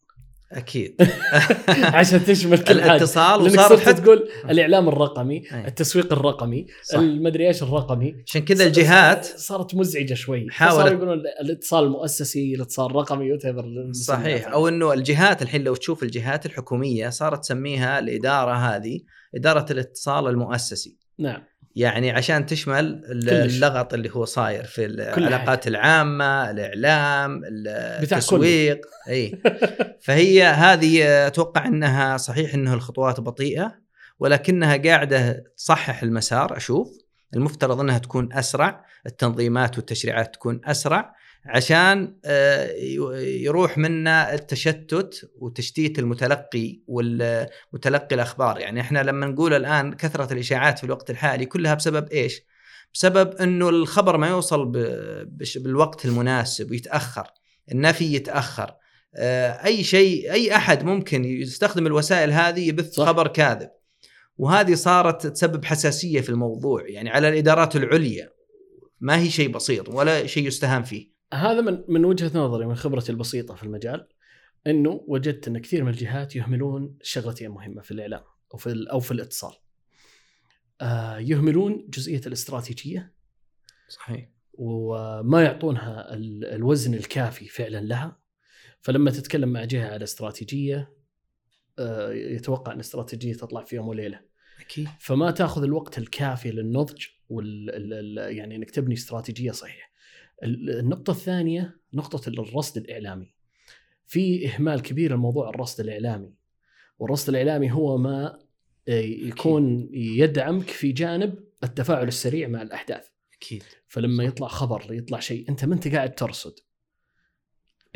أكيد. 0.53 1.01
عشان 1.97 2.25
تشمل 2.25 2.57
كل 2.57 2.79
الاتصال 2.79 3.41
وصار 3.41 3.77
حتى 3.77 3.93
تقول 3.93 4.29
الإعلام 4.49 4.87
الرقمي 4.87 5.43
أي. 5.53 5.67
التسويق 5.67 6.13
الرقمي 6.13 6.65
المدري 6.93 7.47
إيش 7.47 7.63
الرقمي. 7.63 8.15
عشان 8.27 8.41
كذا 8.41 8.65
الجهات 8.65 9.25
صارت 9.25 9.75
مزعجة 9.75 10.13
شوي. 10.13 10.47
حاولوا 10.49 10.89
يقولون 10.89 11.21
الاتصال 11.41 11.83
المؤسسي 11.83 12.55
الاتصال 12.55 12.85
الرقمي 12.85 13.33
وتبر 13.33 13.91
صحيح. 13.91 14.47
أو 14.47 14.67
إنه 14.67 14.93
الجهات 14.93 15.41
الحين 15.41 15.63
لو 15.63 15.75
تشوف 15.75 16.03
الجهات 16.03 16.45
الحكومية 16.45 17.09
صارت 17.09 17.39
تسميها 17.39 17.99
الإدارة 17.99 18.53
هذه 18.53 18.99
إدارة 19.35 19.65
الاتصال 19.71 20.27
المؤسسي. 20.27 20.97
نعم. 21.19 21.43
يعني 21.75 22.11
عشان 22.11 22.45
تشمل 22.45 23.01
اللغط 23.29 23.93
اللي 23.93 24.09
هو 24.13 24.25
صاير 24.25 24.63
في 24.63 24.85
العلاقات 24.85 25.67
العامة 25.67 26.51
الإعلام 26.51 27.41
التسويق. 27.45 28.85
إي. 29.09 29.41
فهي 30.05 30.43
هذه 30.43 31.27
أتوقع 31.27 31.65
إنها 31.65 32.17
صحيح 32.17 32.53
إنه 32.53 32.73
الخطوات 32.73 33.19
بطيئة 33.19 33.75
ولكنها 34.19 34.77
قاعدة 34.77 35.43
تصحح 35.57 36.03
المسار 36.03 36.57
أشوف. 36.57 36.87
المفترض 37.35 37.79
إنها 37.79 37.97
تكون 37.97 38.33
أسرع 38.33 38.85
التنظيمات 39.05 39.77
والتشريعات 39.77 40.33
تكون 40.33 40.61
أسرع. 40.65 41.15
عشان 41.45 42.15
آه، 42.25 42.71
يروح 43.21 43.77
منا 43.77 44.33
التشتت 44.33 45.29
وتشتيت 45.39 45.99
المتلقي 45.99 46.79
والمتلقي 46.87 48.15
الأخبار. 48.15 48.59
يعني 48.59 48.81
إحنا 48.81 49.03
لما 49.03 49.25
نقول 49.25 49.53
الآن 49.53 49.93
كثرة 49.93 50.33
الإشاعات 50.33 50.77
في 50.77 50.83
الوقت 50.83 51.09
الحالي 51.09 51.45
كلها 51.45 51.73
بسبب 51.73 52.07
إيش؟ 52.11 52.41
بسبب 52.93 53.35
إنه 53.35 53.69
الخبر 53.69 54.17
ما 54.17 54.27
يوصل 54.27 54.71
بالوقت 55.55 56.05
المناسب 56.05 56.71
ويتاخر 56.71 57.27
النفي 57.71 58.15
يتأخر. 58.15 58.73
آه، 59.15 59.65
أي 59.65 59.83
شيء 59.83 60.31
أي 60.31 60.55
أحد 60.55 60.83
ممكن 60.83 61.25
يستخدم 61.25 61.87
الوسائل 61.87 62.31
هذه 62.31 62.67
يبث 62.67 62.93
صح. 62.93 63.05
خبر 63.05 63.27
كاذب. 63.27 63.69
وهذه 64.37 64.73
صارت 64.73 65.27
تسبب 65.27 65.65
حساسية 65.65 66.21
في 66.21 66.29
الموضوع. 66.29 66.83
يعني 66.87 67.09
على 67.09 67.29
الإدارات 67.29 67.75
العليا 67.75 68.29
ما 68.99 69.17
هي 69.17 69.29
شيء 69.29 69.49
بسيط 69.49 69.89
ولا 69.89 70.27
شيء 70.27 70.47
يستهان 70.47 70.83
فيه. 70.83 71.12
هذا 71.33 71.61
من 71.61 71.83
من 71.87 72.05
وجهة 72.05 72.37
نظري 72.37 72.65
من 72.65 72.75
خبرتي 72.75 73.11
البسيطة 73.11 73.55
في 73.55 73.63
المجال 73.63 74.07
إنه 74.67 75.03
وجدت 75.07 75.47
إن 75.47 75.57
كثير 75.57 75.83
من 75.83 75.89
الجهات 75.89 76.35
يهملون 76.35 76.97
شغلتين 77.01 77.51
مهمة 77.51 77.81
في 77.81 77.91
الإعلام 77.91 78.23
أو 78.53 78.57
في 78.57 78.85
أو 78.91 78.99
في 78.99 79.11
الاتصال. 79.11 79.53
آه 80.81 81.19
يهملون 81.19 81.89
جزئية 81.89 82.21
الاستراتيجية 82.27 83.13
صحيح 83.87 84.29
وما 84.53 85.43
يعطونها 85.43 86.13
الوزن 86.55 86.93
الكافي 86.93 87.47
فعلا 87.47 87.77
لها 87.77 88.19
فلما 88.81 89.11
تتكلم 89.11 89.49
مع 89.49 89.63
جهة 89.63 89.93
على 89.93 90.03
استراتيجية 90.03 90.93
آه 91.79 92.11
يتوقع 92.13 92.71
إن 92.71 92.75
الاستراتيجيه 92.75 93.33
تطلع 93.33 93.63
في 93.63 93.75
يوم 93.75 93.87
وليلة. 93.87 94.21
أكيد 94.59 94.87
فما 94.99 95.31
تأخذ 95.31 95.63
الوقت 95.63 95.97
الكافي 95.97 96.51
للنضج 96.51 97.05
وال 97.29 98.17
يعني 98.17 98.55
إنك 98.55 98.71
تبني 98.71 98.93
استراتيجية 98.93 99.51
صحيحة. 99.51 99.92
النقطة 100.43 101.11
الثانية 101.11 101.77
نقطة 101.93 102.29
الرصد 102.29 102.77
الإعلامي. 102.77 103.33
في 104.05 104.49
إهمال 104.49 104.81
كبير 104.81 105.13
لموضوع 105.13 105.49
الرصد 105.49 105.79
الإعلامي. 105.79 106.33
والرصد 106.99 107.29
الإعلامي 107.29 107.71
هو 107.71 107.97
ما 107.97 108.39
آه، 108.87 109.01
يكون 109.01 109.89
يدعمك 109.93 110.69
في 110.69 110.91
جانب 110.91 111.39
التفاعل 111.63 112.07
السريع 112.07 112.47
مع 112.47 112.61
الأحداث. 112.61 113.07
أكيد. 113.33 113.63
فلما 113.87 114.23
يطلع 114.23 114.47
خبر 114.47 114.93
يطلع 114.93 115.19
شيء 115.19 115.49
أنت 115.49 115.65
ما 115.65 115.73
أنت 115.73 115.87
قاعد 115.87 116.15
ترصد؟ 116.15 116.59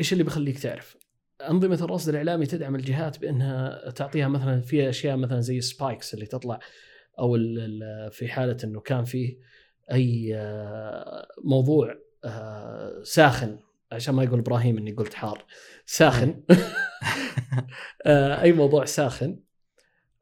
إيش 0.00 0.12
اللي 0.12 0.24
بيخليك 0.24 0.58
تعرف؟ 0.58 0.96
أنظمة 1.40 1.84
الرصد 1.84 2.08
الإعلامي 2.08 2.46
تدعم 2.46 2.74
الجهات 2.74 3.18
بأنها 3.18 3.90
تعطيها 3.90 4.28
مثلا 4.28 4.60
في 4.60 4.88
أشياء 4.88 5.16
مثلا 5.16 5.40
زي 5.40 5.60
سبايكس 5.60 6.14
اللي 6.14 6.26
تطلع 6.26 6.58
أو 7.18 7.36
في 8.10 8.28
حالة 8.28 8.56
أنه 8.64 8.80
كان 8.80 9.04
فيه 9.04 9.38
أي 9.92 10.32
آه، 10.34 11.28
موضوع 11.44 11.94
ساخن. 13.02 13.58
عشان 13.92 14.14
ما 14.14 14.24
يقول 14.24 14.38
إبراهيم 14.38 14.78
إني 14.78 14.92
قلت 14.92 15.14
حار. 15.14 15.44
ساخن. 15.86 16.42
آه، 18.06 18.42
أي 18.42 18.52
موضوع 18.52 18.84
ساخن 18.84 19.38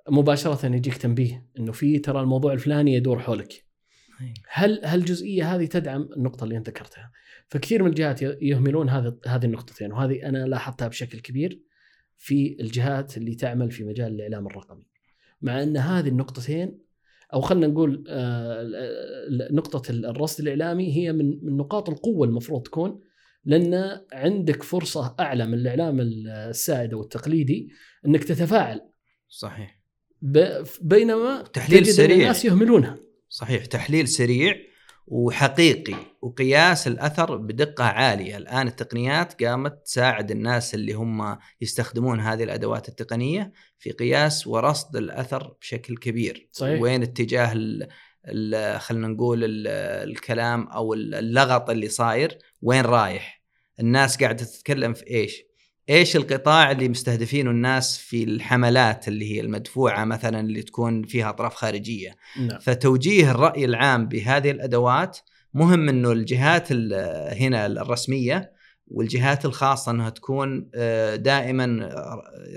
مباشرة 0.08 0.66
يجيك 0.66 0.96
تنبيه 0.96 1.46
إنه 1.58 1.72
في 1.72 1.98
ترى 1.98 2.20
الموضوع 2.20 2.52
الفلاني 2.52 2.94
يدور 2.94 3.18
حولك. 3.18 3.66
هل 4.48 4.80
هالجزئيه 4.84 5.54
هذه 5.54 5.66
تدعم 5.66 6.08
النقطة 6.16 6.44
اللي 6.44 6.56
أنت 6.56 6.68
ذكرتها؟ 6.68 7.12
فكثير 7.48 7.82
من 7.82 7.88
الجهات 7.88 8.22
يهملون 8.22 8.88
هذه 8.88 9.18
هذه 9.26 9.44
النقطتين 9.44 9.92
وهذه 9.92 10.28
أنا 10.28 10.38
لاحظتها 10.38 10.88
بشكل 10.88 11.20
كبير 11.20 11.62
في 12.16 12.56
الجهات 12.60 13.16
اللي 13.16 13.34
تعمل 13.34 13.70
في 13.70 13.84
مجال 13.84 14.12
الإعلام 14.12 14.46
الرقمي. 14.46 14.86
مع 15.42 15.62
إن 15.62 15.76
هذه 15.76 16.08
النقطتين 16.08 16.85
أو 17.34 17.40
خلينا 17.40 17.66
نقول 17.66 18.04
آه، 18.08 18.68
نقطة 19.50 19.90
الرصد 19.90 20.40
الإعلامي 20.40 20.96
هي 20.96 21.12
من 21.12 21.38
من 21.42 21.56
نقاط 21.56 21.88
القوة 21.88 22.26
المفروض 22.26 22.62
تكون 22.62 23.00
لأن 23.44 24.00
عندك 24.12 24.62
فرصة 24.62 25.14
أعلى 25.20 25.46
من 25.46 25.54
الإعلام 25.54 26.00
السائد 26.00 26.92
أو 26.94 27.02
التقليدي 27.02 27.68
إنك 28.06 28.24
تتفاعل. 28.24 28.80
صحيح. 29.28 29.82
بينما 30.80 31.42
تحليل 31.42 31.86
سريع. 31.86 32.16
الناس 32.16 32.44
يهملونها. 32.44 32.96
صحيح 33.28 33.64
تحليل 33.64 34.08
سريع 34.08 34.56
وحقيقي 35.06 35.94
وقياس 36.22 36.86
الأثر 36.86 37.36
بدقة 37.36 37.84
عالية، 37.84 38.36
الآن 38.36 38.66
التقنيات 38.66 39.44
قامت 39.44 39.84
تساعد 39.84 40.30
الناس 40.30 40.74
اللي 40.74 40.92
هم 40.92 41.38
يستخدمون 41.60 42.20
هذه 42.20 42.42
الأدوات 42.42 42.88
التقنية 42.88 43.52
في 43.78 43.90
قياس 43.90 44.46
ورصد 44.46 44.96
الأثر 44.96 45.56
بشكل 45.60 45.96
كبير. 45.96 46.48
صحيح. 46.52 46.80
وين 46.80 47.02
اتجاه 47.02 47.52
خلينا 48.78 49.08
نقول 49.08 49.66
الكلام 49.76 50.68
أو 50.68 50.94
اللغط 50.94 51.70
اللي 51.70 51.88
صاير 51.88 52.38
وين 52.62 52.84
رايح؟ 52.84 53.42
الناس 53.80 54.22
قاعدة 54.22 54.44
تتكلم 54.44 54.94
في 54.94 55.06
إيش؟ 55.06 55.42
إيش 55.90 56.16
القطاع 56.16 56.70
اللي 56.70 56.88
مستهدفينه 56.88 57.50
الناس 57.50 57.98
في 57.98 58.24
الحملات 58.24 59.08
اللي 59.08 59.34
هي 59.34 59.40
المدفوعة 59.40 60.04
مثلا 60.04 60.40
اللي 60.40 60.62
تكون 60.62 61.02
فيها 61.02 61.30
أطراف 61.30 61.54
خارجية 61.54 62.16
نعم. 62.36 62.58
فتوجيه 62.58 63.30
الرأي 63.30 63.64
العام 63.64 64.08
بهذه 64.08 64.50
الأدوات 64.50 65.18
مهم 65.54 65.88
إنه 65.88 66.12
الجهات 66.12 66.72
هنا 66.72 67.66
الرسمية 67.66 68.52
والجهات 68.88 69.44
الخاصة 69.44 69.92
إنها 69.92 70.10
تكون 70.10 70.70
آه، 70.74 71.16
دائما 71.16 71.88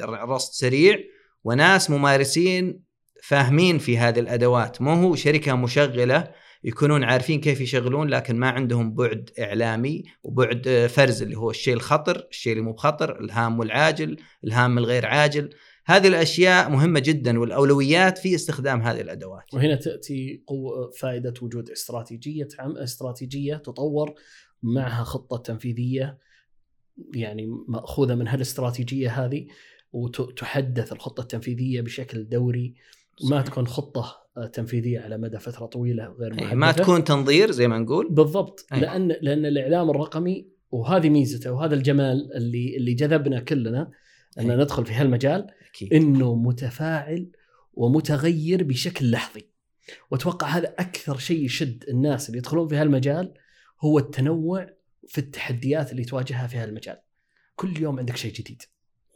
رصد 0.04 0.54
سريع 0.54 1.00
وناس 1.44 1.90
ممارسين 1.90 2.84
فاهمين 3.24 3.78
في 3.78 3.98
هذه 3.98 4.20
الأدوات 4.20 4.82
مو 4.82 4.94
هو 4.94 5.16
شركة 5.16 5.56
مشغلة 5.56 6.32
يكونون 6.64 7.04
عارفين 7.04 7.42
كيف 7.42 7.62
يشغلون 7.62 8.10
لكن 8.10 8.36
ما 8.36 8.50
عندهم 8.50 8.94
بعد 8.96 9.30
إعلامي 9.40 10.04
وبعد 10.24 10.88
فرز 10.90 11.22
اللي 11.22 11.36
هو 11.38 11.50
الشيء 11.50 11.74
الخطر، 11.74 12.28
الشيء 12.32 12.54
اللي 12.54 12.64
مو 12.64 12.74
بخطر، 12.74 13.20
الهام 13.20 13.60
والعاجل، 13.60 14.18
الهام 14.44 14.78
الغير 14.78 15.06
عاجل، 15.06 15.50
هذه 15.86 16.08
الأشياء 16.08 16.70
مهمة 16.70 17.00
جدا 17.00 17.40
والأولويات 17.40 18.18
في 18.18 18.36
استخدام 18.36 18.82
هذه 18.82 19.02
الأدوات. 19.02 19.54
وهنا 19.54 19.76
تأتي 19.76 20.44
قوة 20.48 20.92
فائدة 21.00 21.34
وجود 21.42 21.70
استراتيجية 21.70 22.48
عم 22.60 22.78
استراتيجية 22.78 23.56
تطور 23.56 24.14
معها 24.64 25.04
خطة 25.04 25.38
تنفيذية 25.38 26.18
يعني 27.16 27.48
مأخوذة 27.68 28.16
من 28.16 28.28
هالإستراتيجية 28.28 29.26
هذه 29.26 29.48
وتحدث 29.94 30.94
الخطة 30.94 31.22
التنفيذية 31.22 31.82
بشكل 31.82 32.30
دوري. 32.30 32.76
ما. 33.30 33.42
تكون 33.42 33.68
خطة 33.68 34.02
آه، 34.02 34.19
تنفيذية 34.54 35.00
على 35.00 35.18
مدى 35.18 35.40
فترة 35.40 35.66
طويلة 35.66 36.04
غير 36.06 36.32
أي، 36.32 36.36
محدده 36.36 36.50
إيه، 36.50 36.56
ما 36.56 36.72
تكون 36.72 37.04
تنظير 37.04 37.52
زي 37.52 37.68
ما 37.68 37.80
نقول؟ 37.80 38.08
بالضبط 38.10 38.66
أي. 38.74 38.80
لأن 38.80 39.08
لأن 39.08 39.46
الإعلام 39.46 39.90
الرقمي 39.90 40.48
وهذه 40.72 41.10
ميزته 41.10 41.52
وهذا 41.52 41.76
الجمال 41.76 42.34
اللي 42.36 42.78
اللي 42.78 42.94
جذبنا 42.94 43.40
كلنا 43.40 43.92
ان 44.40 44.52
أي. 44.52 44.58
ندخل 44.58 44.86
في 44.86 44.94
هالمجال 44.94 45.48
أكيد. 45.70 45.94
إنه 45.94 46.36
متفاعل 46.36 47.32
ومتغير 47.74 48.64
بشكل 48.64 49.12
لحظي. 49.12 49.50
وأتوقع 50.12 50.48
هذا 50.48 50.68
أكثر 50.80 51.18
شيء 51.18 51.46
يشد 51.46 51.84
الناس 51.90 52.28
اللي 52.28 52.38
يدخلون 52.38 52.68
في 52.68 52.76
هالمجال 52.76 53.34
هو 53.82 54.00
التنوع 54.00 54.70
في 55.08 55.18
التحديات 55.18 55.92
اللي 55.92 56.04
تواجهها 56.04 56.48
في 56.48 56.58
هالمجال. 56.58 56.98
كل 57.56 57.82
يوم 57.82 58.00
عندك 58.00 58.16
شيء 58.18 58.34
جديد. 58.34 58.62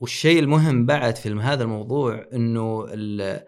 والشيء 0.02 0.40
المهم 0.40 0.86
بعد 0.86 1.16
في 1.16 1.30
هذا 1.30 1.64
الموضوع 1.64 2.28
إنه 2.34 2.86
ال- 2.94 3.44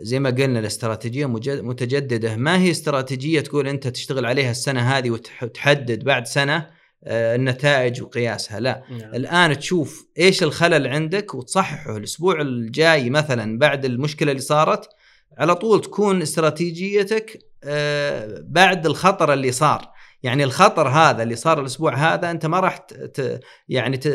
زي 0.00 0.18
ما 0.18 0.30
قلنا 0.30 0.58
الاستراتيجية 0.58 1.26
متجددة. 1.62 2.36
ما 2.36 2.58
هي 2.58 2.70
استراتيجية 2.70 3.40
تقول 3.40 3.68
أنت 3.68 3.88
تشتغل 3.88 4.26
عليها 4.26 4.50
السنة 4.50 4.80
هذه 4.80 5.10
وتح- 5.16 5.42
وتحدد 5.42 6.04
بعد 6.04 6.26
سنة 6.26 6.66
آه، 7.04 7.34
النتائج 7.36 8.02
وقياسها؟ 8.02 8.60
لا. 8.60 8.82
نعم. 8.90 9.14
الآن 9.14 9.58
تشوف 9.58 10.06
إيش 10.18 10.42
الخلل 10.42 10.86
عندك 10.86 11.34
وتصححه. 11.34 11.96
الأسبوع 11.96 12.40
الجاي 12.40 13.10
مثلا 13.10 13.58
بعد 13.58 13.84
المشكلة 13.84 14.30
اللي 14.30 14.42
صارت 14.42 14.88
على 15.38 15.54
طول 15.54 15.80
تكون 15.80 16.22
استراتيجيتك 16.22 17.38
آه، 17.64 18.38
بعد 18.46 18.86
الخطر 18.86 19.32
اللي 19.32 19.52
صار. 19.52 19.91
يعني 20.22 20.44
الخطر 20.44 20.88
هذا 20.88 21.22
اللي 21.22 21.36
صار 21.36 21.60
الأسبوع 21.60 21.94
هذا 21.94 22.30
أنت 22.30 22.46
ما 22.46 22.60
راح 22.60 22.76
ت- 22.76 23.40
يعني 23.68 23.96
ت- 23.96 24.06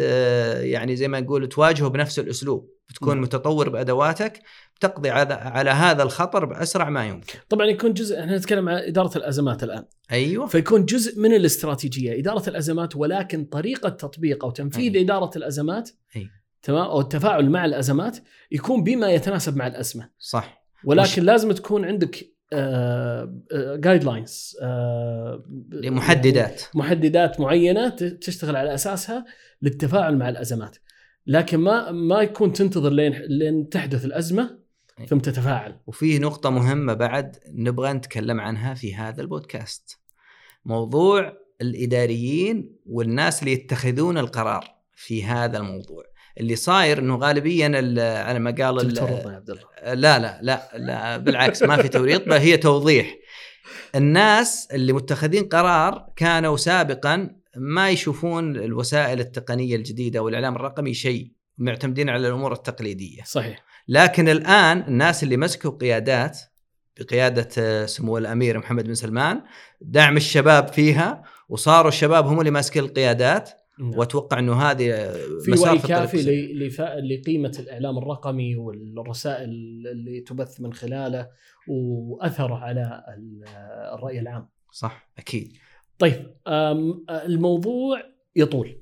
يعني 0.61 0.95
زي 0.95 1.07
ما 1.07 1.19
نقول 1.19 1.47
تواجهه 1.49 1.87
بنفس 1.87 2.19
الأسلوب 2.19 2.69
بتكون 2.89 3.13
نعم. 3.13 3.21
متطور 3.23 3.69
بأدواتك 3.69 4.41
تقضي 4.79 5.09
على 5.09 5.69
هذا 5.69 6.03
الخطر 6.03 6.45
بأسرع 6.45 6.89
ما 6.89 7.07
يمكن 7.07 7.39
طبعا 7.49 7.65
يكون 7.67 7.93
جزء 7.93 8.19
إحنا 8.19 8.37
نتكلم 8.37 8.69
عن 8.69 8.75
إدارة 8.77 9.17
الأزمات 9.17 9.63
الآن 9.63 9.85
أيوه 10.11 10.45
فيكون 10.47 10.85
جزء 10.85 11.19
من 11.19 11.33
الاستراتيجية 11.33 12.19
إدارة 12.19 12.49
الأزمات 12.49 12.95
ولكن 12.95 13.45
طريقة 13.45 13.89
تطبيق 13.89 14.45
أو 14.45 14.51
تنفيذ 14.51 14.95
أي. 14.95 15.01
إدارة 15.01 15.31
الأزمات 15.35 15.89
أي. 16.15 16.27
تمام 16.63 16.85
أو 16.85 16.99
التفاعل 17.01 17.49
مع 17.49 17.65
الأزمات 17.65 18.17
يكون 18.51 18.83
بما 18.83 19.11
يتناسب 19.11 19.57
مع 19.57 19.67
الأزمة 19.67 20.09
صح 20.19 20.63
ولكن 20.83 21.23
لازم 21.23 21.51
تكون 21.51 21.85
عندك 21.85 22.36
جايد 23.81 24.03
لاينز 24.03 24.57
محددات 25.73 26.61
محددات 26.75 27.39
معينة 27.39 27.89
تشتغل 28.21 28.55
على 28.55 28.73
أساسها 28.73 29.25
للتفاعل 29.61 30.17
مع 30.17 30.29
الأزمات 30.29 30.77
لكن 31.27 31.57
ما 31.57 31.91
ما 31.91 32.21
يكون 32.21 32.53
تنتظر 32.53 32.89
لين 32.89 33.13
لين 33.29 33.69
تحدث 33.69 34.05
الأزمة. 34.05 34.59
ثم 35.07 35.19
تتفاعل 35.19 35.79
وفي 35.87 36.19
نقطة 36.19 36.49
مهمة 36.49 36.93
بعد 36.93 37.35
نبغى 37.53 37.93
نتكلم 37.93 38.39
عنها 38.41 38.73
في 38.73 38.95
هذا 38.95 39.21
البودكاست. 39.21 39.99
موضوع 40.65 41.33
الإداريين 41.61 42.75
والناس 42.85 43.39
اللي 43.39 43.51
يتخذون 43.53 44.17
القرار 44.17 44.75
في 44.95 45.23
هذا 45.25 45.57
الموضوع. 45.57 46.03
اللي 46.39 46.55
صاير 46.55 46.99
إنه 46.99 47.15
غالبيا 47.15 47.67
ال- 47.67 47.99
على 47.99 48.39
ما 48.39 48.51
قال 48.51 48.91
تورطنا 48.93 49.31
يا 49.31 49.35
عبد 49.35 49.49
الله 49.49 49.63
لا 49.93 50.19
لا 50.19 50.39
لا 50.41 50.69
لا 50.75 51.17
بالعكس 51.17 51.63
ما 51.63 51.81
في 51.81 51.87
توريط 51.87 52.25
بل 52.25 52.33
هي 52.33 52.57
توضيح. 52.57 53.15
الناس 53.95 54.67
اللي 54.73 54.93
متخذين 54.93 55.43
قرار 55.43 56.09
كانوا 56.15 56.57
سابقا 56.57 57.29
ما 57.55 57.89
يشوفون 57.89 58.55
الوسائل 58.55 59.19
التقنية 59.19 59.75
الجديدة 59.75 60.19
والإعلام 60.19 60.55
الرقمي 60.55 60.93
شيء 60.93 61.31
معتمدين 61.57 62.09
على 62.09 62.27
الأمور 62.27 62.53
التقليدية. 62.53 63.23
صحيح 63.25 63.63
لكن 63.87 64.29
الآن 64.29 64.83
الناس 64.87 65.23
اللي 65.23 65.37
مسكوا 65.37 65.71
قيادات 65.71 66.39
بقيادة 66.99 67.49
آه، 67.57 67.85
سمو 67.85 68.17
الأمير 68.17 68.57
محمد 68.57 68.83
بن 68.83 68.93
سلمان 68.93 69.41
دعم 69.81 70.17
الشباب 70.17 70.67
فيها 70.67 71.23
وصاروا 71.49 71.89
الشباب 71.89 72.27
هم 72.27 72.39
اللي 72.39 72.51
ماسكين 72.51 72.83
القيادات 72.83 73.49
نعم. 73.79 73.97
وأتوقع 73.99 74.39
إنه 74.39 74.53
هذه 74.53 75.11
في 75.45 75.59
وعي 75.61 75.77
كافي 75.79 76.17
لقيمة 77.03 77.55
الإعلام 77.59 77.97
الرقمي 77.97 78.55
والرسائل 78.55 79.49
اللي 79.91 80.19
تبث 80.21 80.61
من 80.61 80.73
خلاله 80.73 81.27
وأثره 81.67 82.55
على 82.55 83.03
ال- 83.17 83.43
الرأي 83.93 84.19
العام. 84.19 84.49
صح 84.71 85.09
أكيد. 85.17 85.53
طيب 85.99 86.33
الموضوع 87.09 88.01
يطول 88.35 88.77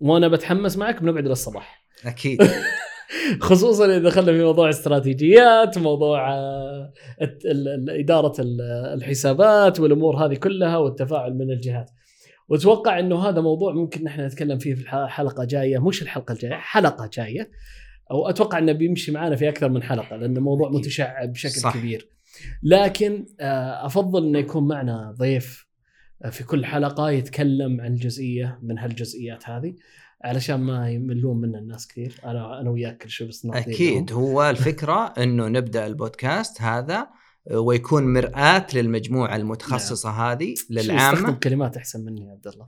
وأنا 0.00 0.28
بتحمس 0.28 0.76
معك 0.76 1.02
بنقعد 1.02 1.26
للصباح. 1.26 1.84
أكيد. 2.06 2.42
خصوصا 3.40 3.84
إذا 3.86 3.98
دخلنا 3.98 4.32
في 4.32 4.44
موضوع 4.44 4.68
استراتيجيات 4.70 5.78
موضوع 5.78 6.32
آه، 6.34 6.92
إدارة 7.88 8.40
ال- 8.40 8.60
الحسابات 8.94 9.80
والأمور 9.80 10.16
هذه 10.26 10.34
كلها 10.34 10.76
والتفاعل 10.76 11.34
من 11.34 11.50
الجهات. 11.50 11.90
واتوقع 12.50 12.98
إنه 12.98 13.28
هذا 13.28 13.40
موضوع 13.40 13.72
ممكن 13.72 14.04
نحن 14.04 14.20
نتكلم 14.20 14.58
فيه 14.58 14.74
في 14.74 14.88
حلقة 15.08 15.44
جاية 15.44 15.78
مش 15.78 16.02
الحلقة 16.02 16.32
الجاية 16.32 16.54
حلقة 16.54 17.10
جاية 17.12 17.50
أو 18.10 18.28
أتوقع 18.28 18.58
إنه 18.58 18.72
بيمشي 18.72 19.12
معنا 19.12 19.36
في 19.36 19.48
أكثر 19.48 19.68
من 19.68 19.82
حلقة 19.82 20.16
لأن 20.16 20.36
الموضوع. 20.36 20.70
متشعب 20.70 21.32
بشكل 21.32 21.60
صح. 21.60 21.76
كبير 21.76 22.08
لكن 22.62 23.26
آه، 23.40 23.86
أفضل 23.86 24.26
إنه 24.26 24.38
يكون 24.38 24.68
معنا 24.68 25.14
ضيف 25.18 25.66
آه، 26.24 26.30
في 26.30 26.44
كل 26.44 26.64
حلقة 26.64 27.10
يتكلم 27.10 27.80
عن 27.80 27.94
جزئية 27.94 28.58
من 28.62 28.78
هالجزئيات 28.78 29.48
هذه 29.48 29.74
علشان 30.24 30.60
ما 30.60 30.90
يملون 30.90 31.40
منا 31.40 31.58
الناس 31.58 31.88
كثير 31.88 32.14
أنا 32.24 32.60
أنا 32.60 32.70
وياك 32.70 33.02
كل 33.02 33.10
شوي 33.10 33.28
بس 33.28 33.46
أكيد. 33.46 34.12
هو 34.12 34.42
الفكرة 34.50 35.14
إنه 35.18 35.48
نبدأ 35.48 35.86
البودكاست 35.86 36.62
هذا 36.62 37.08
ويكون 37.50 38.12
مرآة 38.12 38.66
للمجموعة 38.74 39.36
المتخصصة 39.36 40.10
هذه 40.10 40.54
شو 40.54 40.64
يستخدم 40.70 40.92
للعامة 40.92 41.32
كلمات 41.32 41.76
أحسن 41.76 42.04
مني 42.04 42.26
يا 42.26 42.30
عبد 42.30 42.46
الله؟ 42.46 42.64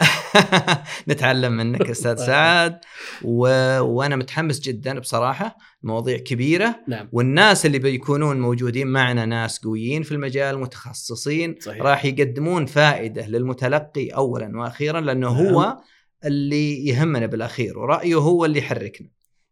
نتعلم 1.09 1.53
منك 1.53 1.91
أستاذ 1.91 2.17
طيب. 2.17 2.27
سعد. 2.27 2.81
و... 3.25 3.49
وأنا 3.81 4.17
متحمس 4.17 4.61
جدا 4.61 4.99
بصراحة 4.99 5.57
مواضيع 5.83 6.19
كبيرة. 6.19 6.77
نعم. 6.89 7.09
والناس 7.13 7.67
اللي 7.67 7.79
بيكونون 7.79 8.41
موجودين 8.41 8.87
معنا 8.87 9.27
ناس 9.27 9.59
قويين 9.59 10.03
في 10.03 10.13
المجال 10.13 10.59
متخصصين 10.59 11.57
صحيح. 11.61 11.83
راح 11.83 12.05
يقدمون 12.05 12.67
فائدة 12.67 13.27
للمتلقي 13.27 14.09
اولا 14.09 14.59
وأخيرا 14.59 15.01
لأنه 15.01 15.33
نعم. 15.33 15.47
هو 15.47 15.79
اللي 16.25 16.87
يهمنا 16.87 17.27
بالأخير 17.27 17.79
ورأيه 17.79 18.15
هو 18.15 18.45
اللي 18.45 18.59
يحركنا. 18.59 19.09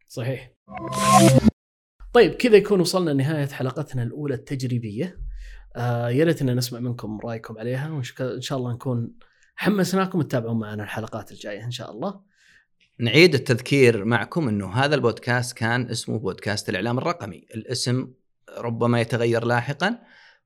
صحيح. 0.08 0.52
طيب 2.12 2.32
كذا 2.32 2.56
يكون 2.56 2.80
وصلنا 2.80 3.10
لنهاية 3.10 3.46
حلقتنا 3.46 4.02
الأولى 4.02 4.34
التجريبية. 4.34 5.20
آه 5.76 6.10
يا 6.10 6.24
ريت 6.24 6.42
ان 6.42 6.56
نسمع 6.56 6.80
منكم 6.80 7.20
رأيكم 7.24 7.58
عليها 7.58 7.90
وإن 7.90 8.40
شاء 8.40 8.58
الله 8.58 8.72
نكون 8.72 9.14
حمسناكم 9.54 10.22
تتابعون 10.22 10.58
معنا 10.58 10.82
الحلقات 10.82 11.32
الجاية 11.32 11.64
إن 11.64 11.70
شاء 11.70 11.90
الله. 11.90 12.20
نعيد 12.98 13.34
التذكير 13.34 14.04
معكم 14.04 14.48
إنه 14.48 14.72
هذا 14.72 14.94
البودكاست 14.94 15.56
كان 15.56 15.90
اسمه 15.90 16.18
بودكاست 16.18 16.68
الإعلام 16.68 16.98
الرقمي، 16.98 17.46
الاسم 17.54 18.12
ربما 18.58 19.00
يتغير 19.00 19.44
لاحقا 19.44 19.98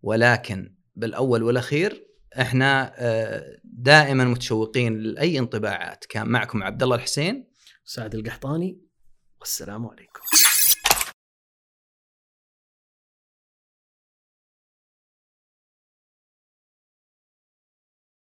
ولكن 0.03 0.75
بالأول 0.97 1.43
والأخير 1.43 2.07
إحنا 2.41 2.93
آه، 2.97 3.59
دائما 3.65 4.25
متشوقين 4.25 4.99
لأي 4.99 5.39
انطباعات، 5.39 6.05
كان 6.05 6.29
معكم 6.29 6.63
عبد 6.63 6.83
الله 6.83 6.97
الحسين. 6.97 7.49
سعد 7.85 8.15
القحطاني. 8.15 8.81
والسلام 9.41 9.87
عليكم. 9.87 10.21